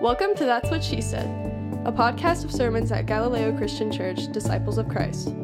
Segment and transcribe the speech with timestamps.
[0.00, 1.26] Welcome to That's What She Said,
[1.84, 5.34] a podcast of sermons at Galileo Christian Church, Disciples of Christ.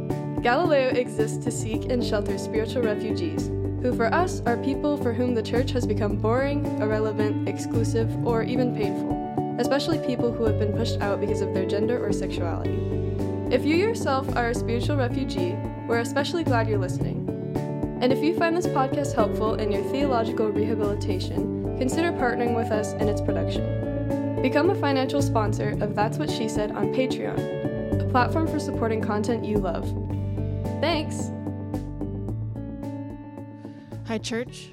[0.42, 3.48] Galileo exists to seek and shelter spiritual refugees,
[3.82, 8.44] who for us are people for whom the church has become boring, irrelevant, exclusive, or
[8.44, 12.78] even painful, especially people who have been pushed out because of their gender or sexuality.
[13.52, 15.56] If you yourself are a spiritual refugee,
[15.88, 17.28] we're especially glad you're listening.
[18.00, 22.92] And if you find this podcast helpful in your theological rehabilitation, consider partnering with us
[22.92, 23.83] in its production.
[24.44, 29.00] Become a financial sponsor of That's What She Said on Patreon, a platform for supporting
[29.00, 29.86] content you love.
[30.82, 31.30] Thanks!
[34.06, 34.68] Hi, church.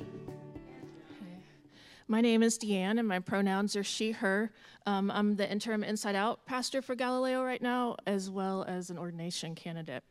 [2.10, 4.52] My name is Deanne, and my pronouns are she, her.
[4.86, 8.98] Um, I'm the interim Inside Out pastor for Galileo right now, as well as an
[8.98, 10.04] ordination candidate.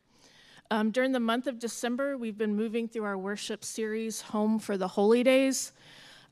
[0.70, 4.78] Um, during the month of December, we've been moving through our worship series, Home for
[4.78, 5.72] the Holy Days.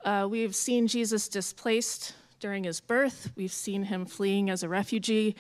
[0.03, 3.33] Uh, we've seen Jesus displaced during his birth.
[3.37, 5.35] We've seen him fleeing as a refugee.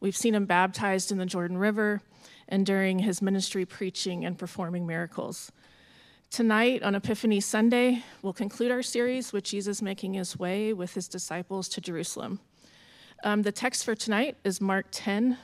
[0.00, 2.00] We've seen him baptized in the Jordan River
[2.48, 5.52] and during his ministry preaching and performing miracles.
[6.30, 11.08] Tonight, on Epiphany Sunday, we'll conclude our series with Jesus making his way with his
[11.08, 12.40] disciples to Jerusalem.
[13.24, 15.36] Um, the text for tonight is Mark 10,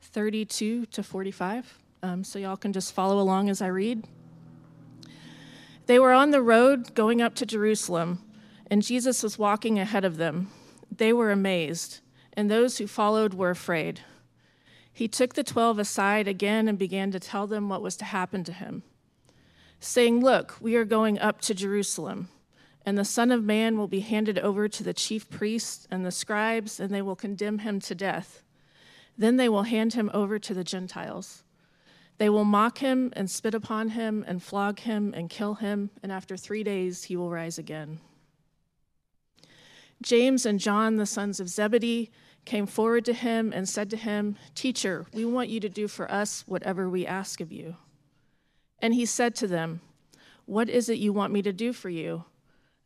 [0.00, 1.78] 32 to 45.
[2.02, 4.04] Um, so y'all can just follow along as I read.
[5.86, 8.22] They were on the road going up to Jerusalem
[8.70, 10.50] and Jesus was walking ahead of them.
[10.94, 12.00] They were amazed,
[12.32, 14.00] and those who followed were afraid.
[14.92, 18.44] He took the twelve aside again and began to tell them what was to happen
[18.44, 18.82] to him,
[19.80, 22.28] saying, Look, we are going up to Jerusalem,
[22.84, 26.10] and the Son of Man will be handed over to the chief priests and the
[26.10, 28.42] scribes, and they will condemn him to death.
[29.16, 31.42] Then they will hand him over to the Gentiles.
[32.18, 36.10] They will mock him and spit upon him and flog him and kill him, and
[36.10, 38.00] after three days he will rise again.
[40.02, 42.10] James and John, the sons of Zebedee,
[42.44, 46.10] came forward to him and said to him, Teacher, we want you to do for
[46.10, 47.76] us whatever we ask of you.
[48.80, 49.80] And he said to them,
[50.46, 52.24] What is it you want me to do for you?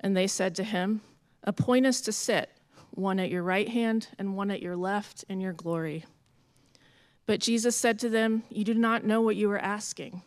[0.00, 1.03] And they said to him,
[1.44, 2.50] Appoint us to sit,
[2.91, 6.04] one at your right hand and one at your left, in your glory.
[7.26, 10.22] But Jesus said to them, You do not know what you are asking.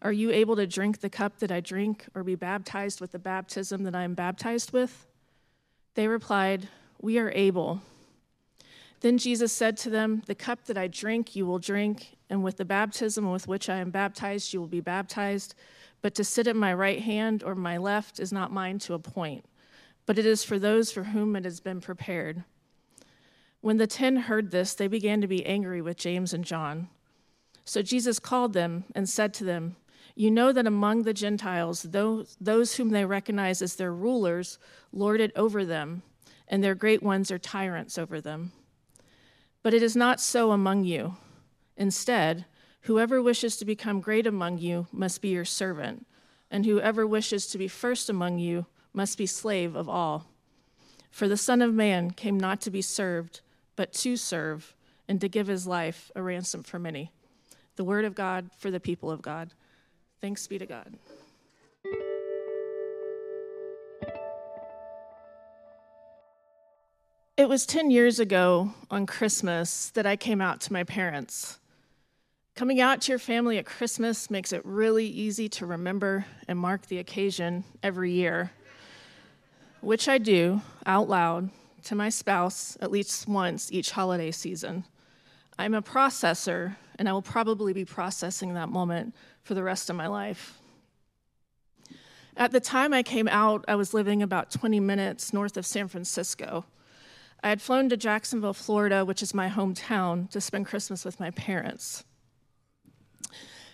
[0.00, 3.18] Are you able to drink the cup that I drink, or be baptized with the
[3.18, 5.06] baptism that I am baptized with?
[5.94, 6.68] They replied,
[7.00, 7.80] We are able.
[9.00, 12.58] Then Jesus said to them, The cup that I drink, you will drink, and with
[12.58, 15.54] the baptism with which I am baptized, you will be baptized.
[16.02, 19.44] But to sit at my right hand or my left is not mine to appoint,
[20.06, 22.44] but it is for those for whom it has been prepared.
[23.60, 26.88] When the ten heard this, they began to be angry with James and John.
[27.64, 29.76] So Jesus called them and said to them,
[30.20, 34.58] you know that among the Gentiles, those, those whom they recognize as their rulers
[34.92, 36.02] lord it over them,
[36.46, 38.52] and their great ones are tyrants over them.
[39.62, 41.16] But it is not so among you.
[41.74, 42.44] Instead,
[42.82, 46.06] whoever wishes to become great among you must be your servant,
[46.50, 50.26] and whoever wishes to be first among you must be slave of all.
[51.10, 53.40] For the Son of Man came not to be served,
[53.74, 54.74] but to serve,
[55.08, 57.10] and to give his life a ransom for many.
[57.76, 59.54] The word of God for the people of God.
[60.20, 60.94] Thanks be to God.
[67.36, 71.58] It was 10 years ago on Christmas that I came out to my parents.
[72.54, 76.86] Coming out to your family at Christmas makes it really easy to remember and mark
[76.88, 78.50] the occasion every year,
[79.80, 81.48] which I do out loud
[81.84, 84.84] to my spouse at least once each holiday season.
[85.58, 89.96] I'm a processor, and I will probably be processing that moment for the rest of
[89.96, 90.60] my life.
[92.36, 95.88] At the time I came out, I was living about 20 minutes north of San
[95.88, 96.66] Francisco.
[97.42, 101.30] I had flown to Jacksonville, Florida, which is my hometown, to spend Christmas with my
[101.30, 102.04] parents.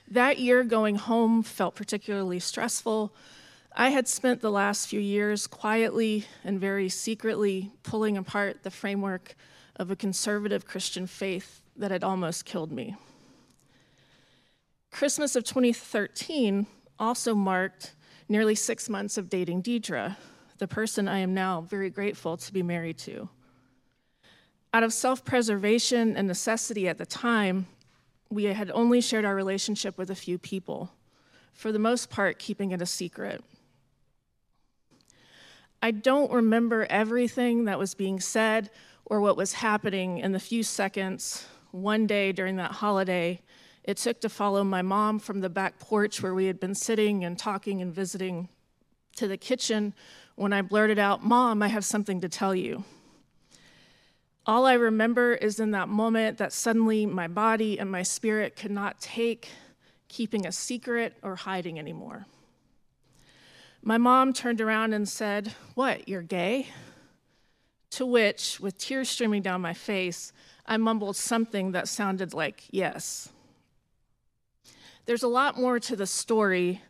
[0.08, 3.12] That year, going home felt particularly stressful.
[3.74, 9.34] I had spent the last few years quietly and very secretly pulling apart the framework
[9.74, 12.94] of a conservative Christian faith that had almost killed me.
[14.90, 16.66] Christmas of 2013
[16.98, 17.94] also marked
[18.28, 20.16] nearly six months of dating Deidre,
[20.58, 23.28] the person I am now very grateful to be married to.
[24.72, 27.66] Out of self preservation and necessity at the time,
[28.30, 30.92] we had only shared our relationship with a few people,
[31.52, 33.42] for the most part, keeping it a secret.
[35.82, 38.70] I don't remember everything that was being said
[39.04, 43.40] or what was happening in the few seconds one day during that holiday
[43.86, 47.24] it took to follow my mom from the back porch where we had been sitting
[47.24, 48.48] and talking and visiting
[49.14, 49.94] to the kitchen
[50.34, 52.84] when I blurted out, Mom, I have something to tell you.
[54.44, 58.70] All I remember is in that moment that suddenly my body and my spirit could
[58.70, 59.48] not take
[60.08, 62.26] keeping a secret or hiding anymore.
[63.82, 66.68] My mom turned around and said, What, you're gay?
[67.90, 70.32] To which, with tears streaming down my face,
[70.66, 73.30] I mumbled something that sounded like yes.
[75.06, 76.82] There's a lot more to the story.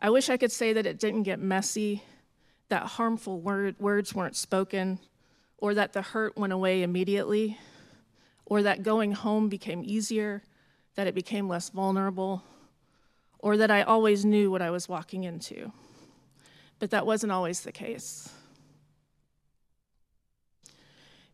[0.00, 2.04] I wish I could say that it didn't get messy,
[2.68, 5.00] that harmful word, words weren't spoken,
[5.58, 7.58] or that the hurt went away immediately,
[8.46, 10.44] or that going home became easier,
[10.94, 12.44] that it became less vulnerable,
[13.40, 15.72] or that I always knew what I was walking into.
[16.78, 18.28] But that wasn't always the case.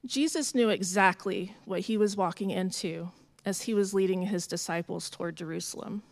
[0.06, 3.10] Jesus knew exactly what he was walking into
[3.44, 6.02] as he was leading his disciples toward Jerusalem.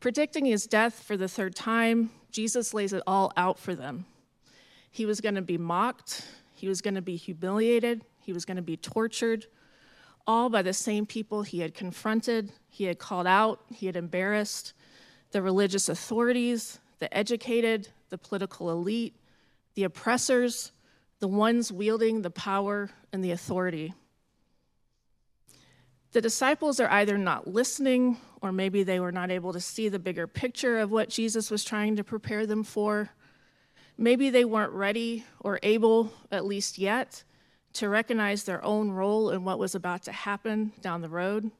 [0.00, 4.06] Predicting his death for the third time, Jesus lays it all out for them.
[4.90, 6.24] He was going to be mocked,
[6.54, 9.46] he was going to be humiliated, he was going to be tortured,
[10.26, 14.72] all by the same people he had confronted, he had called out, he had embarrassed
[15.32, 19.14] the religious authorities, the educated, the political elite,
[19.74, 20.70] the oppressors,
[21.18, 23.94] the ones wielding the power and the authority.
[26.12, 29.98] The disciples are either not listening, or maybe they were not able to see the
[29.98, 33.10] bigger picture of what Jesus was trying to prepare them for.
[33.98, 37.24] Maybe they weren't ready or able, at least yet,
[37.74, 41.50] to recognize their own role in what was about to happen down the road.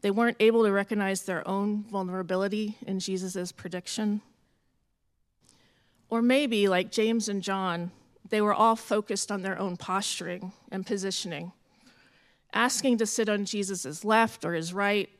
[0.00, 4.20] They weren't able to recognize their own vulnerability in Jesus' prediction.
[6.10, 7.90] Or maybe, like James and John,
[8.28, 11.52] they were all focused on their own posturing and positioning,
[12.54, 15.10] asking to sit on Jesus' left or his right,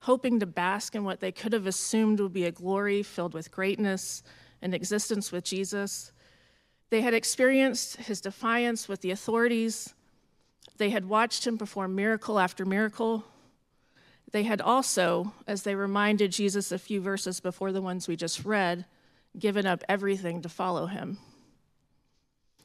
[0.00, 3.50] hoping to bask in what they could have assumed would be a glory filled with
[3.50, 4.22] greatness
[4.60, 6.12] and existence with Jesus.
[6.90, 9.94] They had experienced his defiance with the authorities.
[10.76, 13.24] They had watched him perform miracle after miracle.
[14.32, 18.44] They had also, as they reminded Jesus a few verses before the ones we just
[18.44, 18.84] read,
[19.38, 21.18] given up everything to follow him.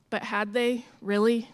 [0.09, 1.47] But had they really?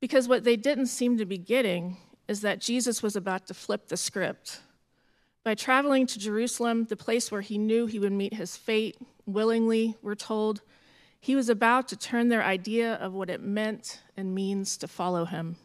[0.00, 1.96] Because what they didn't seem to be getting
[2.28, 4.60] is that Jesus was about to flip the script.
[5.44, 9.96] By traveling to Jerusalem, the place where he knew he would meet his fate, willingly,
[10.02, 10.62] we're told,
[11.20, 15.24] he was about to turn their idea of what it meant and means to follow
[15.24, 15.56] him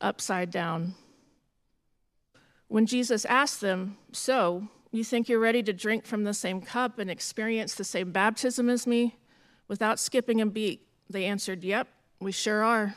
[0.00, 0.94] upside down.
[2.68, 6.98] When Jesus asked them, So, you think you're ready to drink from the same cup
[6.98, 9.16] and experience the same baptism as me?
[9.68, 11.88] Without skipping a beat, they answered, Yep,
[12.20, 12.94] we sure are.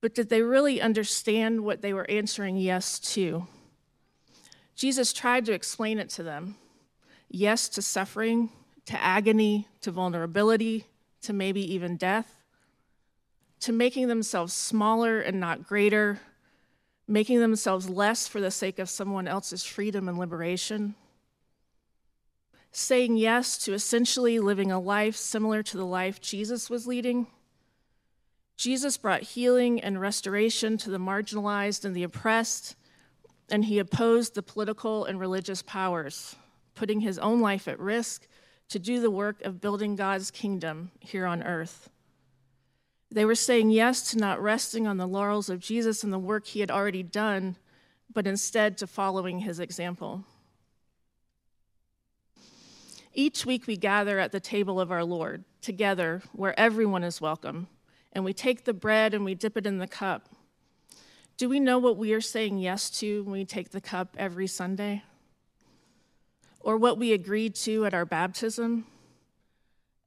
[0.00, 3.46] But did they really understand what they were answering yes to?
[4.76, 6.56] Jesus tried to explain it to them
[7.28, 8.50] yes to suffering,
[8.84, 10.86] to agony, to vulnerability,
[11.22, 12.42] to maybe even death,
[13.58, 16.20] to making themselves smaller and not greater,
[17.08, 20.94] making themselves less for the sake of someone else's freedom and liberation
[22.78, 27.26] saying yes to essentially living a life similar to the life Jesus was leading.
[28.58, 32.76] Jesus brought healing and restoration to the marginalized and the oppressed,
[33.50, 36.36] and he opposed the political and religious powers,
[36.74, 38.26] putting his own life at risk
[38.68, 41.88] to do the work of building God's kingdom here on earth.
[43.10, 46.46] They were saying yes to not resting on the laurels of Jesus and the work
[46.46, 47.56] he had already done,
[48.12, 50.24] but instead to following his example.
[53.18, 57.66] Each week we gather at the table of our Lord together where everyone is welcome,
[58.12, 60.28] and we take the bread and we dip it in the cup.
[61.38, 64.46] Do we know what we are saying yes to when we take the cup every
[64.46, 65.02] Sunday?
[66.60, 68.84] Or what we agreed to at our baptism?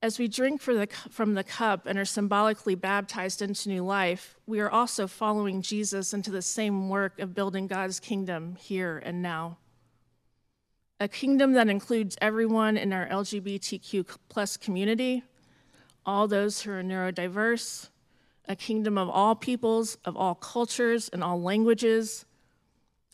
[0.04, 4.60] As we drink the, from the cup and are symbolically baptized into new life, we
[4.60, 9.58] are also following Jesus into the same work of building God's kingdom here and now
[11.00, 15.24] a kingdom that includes everyone in our LGBTQ plus community,
[16.06, 17.90] all those who are neurodiverse,
[18.48, 22.26] a kingdom of all peoples, of all cultures, and all languages,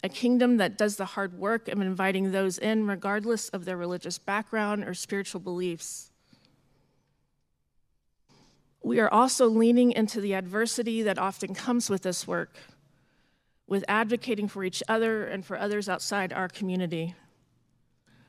[0.04, 4.18] a kingdom that does the hard work of inviting those in regardless of their religious
[4.18, 6.10] background or spiritual beliefs.
[8.82, 12.56] We are also leaning into the adversity that often comes with this work,
[13.68, 17.16] with advocating for each other and for others outside our community.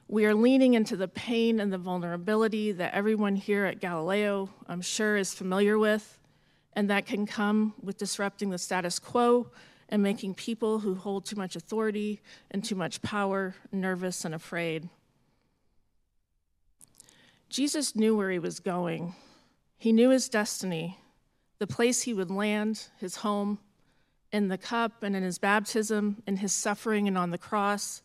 [0.09, 4.81] We are leaning into the pain and the vulnerability that everyone here at Galileo, I'm
[4.81, 6.21] sure, is familiar with,
[6.75, 9.51] and that can come with disrupting the status quo
[9.89, 12.21] and making people who hold too much authority
[12.53, 14.89] and too much power nervous and afraid.
[17.49, 19.17] Jesus knew where he was going,
[19.77, 21.01] He knew his destiny,
[21.59, 23.59] the place he would land, his home,
[24.31, 28.03] in the cup and in his baptism, in his suffering and on the cross,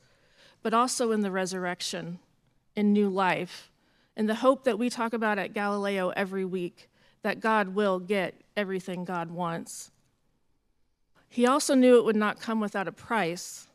[0.64, 2.20] but also in the resurrection,
[2.76, 3.72] in new life,
[4.16, 6.90] in the hope that we talk about at Galileo every week
[7.22, 9.92] that God will get everything God wants.
[11.28, 13.68] He also knew it would not come without a price,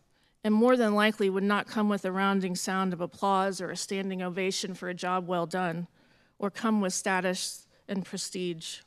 [0.44, 3.76] and more than likely would not come with a rounding sound of applause or a
[3.76, 5.88] standing ovation for a job well done,
[6.38, 8.80] or come with status and prestige.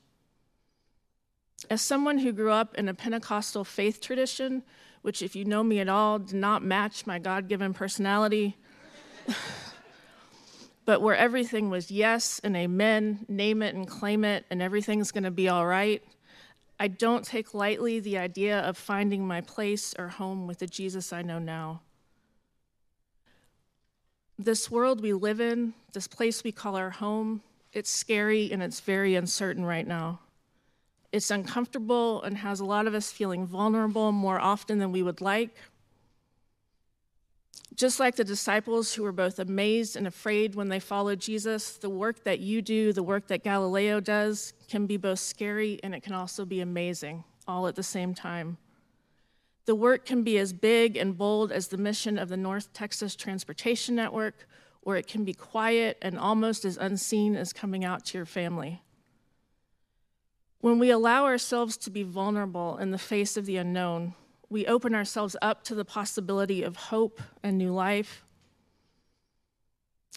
[1.69, 4.63] As someone who grew up in a Pentecostal faith tradition,
[5.01, 8.57] which, if you know me at all, did not match my God given personality,
[10.85, 15.23] but where everything was yes and amen, name it and claim it, and everything's going
[15.23, 16.03] to be all right,
[16.79, 21.11] I don't take lightly the idea of finding my place or home with the Jesus
[21.11, 21.81] I know now.
[24.37, 27.41] This world we live in, this place we call our home,
[27.73, 30.19] it's scary and it's very uncertain right now.
[31.11, 35.21] It's uncomfortable and has a lot of us feeling vulnerable more often than we would
[35.21, 35.55] like.
[37.75, 41.89] Just like the disciples who were both amazed and afraid when they followed Jesus, the
[41.89, 46.03] work that you do, the work that Galileo does, can be both scary and it
[46.03, 48.57] can also be amazing, all at the same time.
[49.65, 53.15] The work can be as big and bold as the mission of the North Texas
[53.15, 54.47] Transportation Network,
[54.81, 58.81] or it can be quiet and almost as unseen as coming out to your family.
[60.61, 64.13] When we allow ourselves to be vulnerable in the face of the unknown,
[64.49, 68.25] we open ourselves up to the possibility of hope and new life.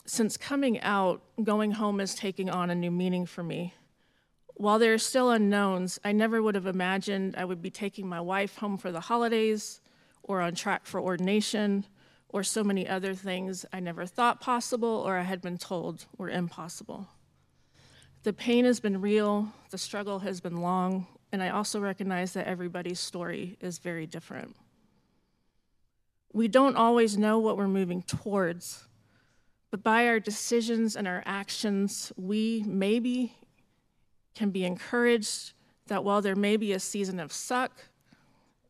[0.05, 3.75] Since coming out, going home is taking on a new meaning for me.
[4.55, 8.21] While there are still unknowns, I never would have imagined I would be taking my
[8.21, 9.81] wife home for the holidays
[10.25, 11.87] or on track for ordination
[12.29, 16.31] or so many other things I never thought possible or I had been told were
[16.31, 17.07] impossible.
[18.25, 22.47] The pain has been real, the struggle has been long, and I also recognize that
[22.47, 24.55] everybody's story is very different.
[26.33, 28.85] We don't always know what we're moving towards,
[29.73, 33.35] but by our decisions and our actions, we maybe
[34.37, 35.52] can be encouraged
[35.88, 37.73] that while there may be a season of suck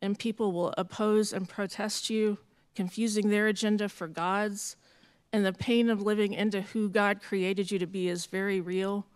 [0.01, 2.39] and people will oppose and protest you,
[2.75, 4.77] confusing their agenda for God's,
[5.31, 9.07] and the pain of living into who God created you to be is very real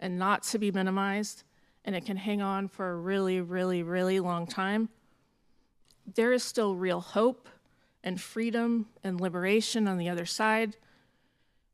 [0.00, 1.42] and not to be minimized,
[1.84, 4.88] and it can hang on for a really, really, really long time,
[6.14, 7.48] there is still real hope
[8.04, 10.76] and freedom and liberation on the other side.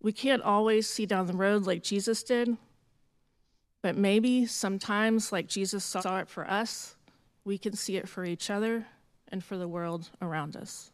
[0.00, 2.56] We can't always see down the road like Jesus did,
[3.82, 6.96] but maybe sometimes, like Jesus saw it for us,
[7.44, 8.86] we can see it for each other
[9.28, 10.90] and for the world around us.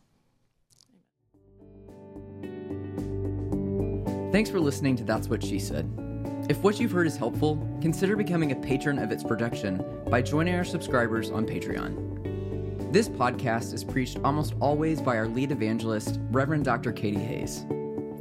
[4.32, 5.97] Thanks for listening to That's What She Said.
[6.48, 10.54] If what you've heard is helpful, consider becoming a patron of its production by joining
[10.54, 12.90] our subscribers on Patreon.
[12.90, 16.90] This podcast is preached almost always by our lead evangelist, Reverend Dr.
[16.90, 17.66] Katie Hays.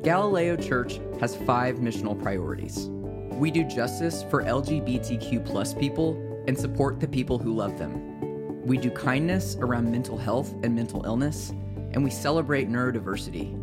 [0.03, 2.89] Galileo Church has five missional priorities.
[3.31, 8.62] We do justice for LGBTQ plus people and support the people who love them.
[8.67, 11.51] We do kindness around mental health and mental illness,
[11.93, 13.53] and we celebrate neurodiversity.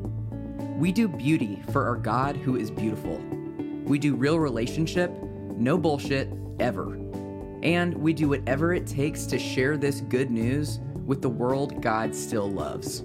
[0.78, 3.22] We do beauty for our God who is beautiful
[3.84, 5.10] we do real relationship,
[5.56, 6.94] no bullshit, ever.
[7.62, 12.14] And we do whatever it takes to share this good news with the world God
[12.14, 13.04] still loves.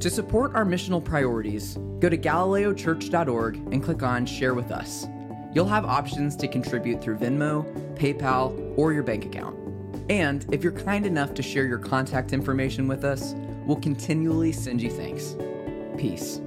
[0.00, 5.06] To support our missional priorities, go to galileochurch.org and click on Share with Us.
[5.52, 7.64] You'll have options to contribute through Venmo,
[7.96, 9.56] PayPal, or your bank account.
[10.08, 13.34] And if you're kind enough to share your contact information with us,
[13.66, 15.36] we'll continually send you thanks.
[15.98, 16.40] Peace.